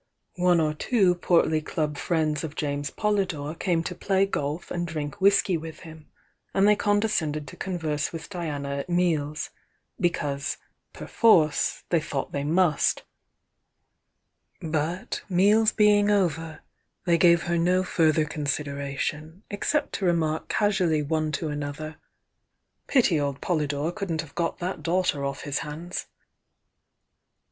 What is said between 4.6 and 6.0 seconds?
and drink whisky with